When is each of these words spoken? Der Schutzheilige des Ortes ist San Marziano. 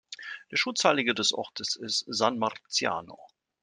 Der 0.49 0.57
Schutzheilige 0.57 1.13
des 1.13 1.31
Ortes 1.31 1.75
ist 1.75 2.05
San 2.07 2.39
Marziano. 2.39 3.19